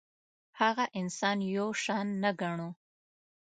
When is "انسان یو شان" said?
0.99-2.07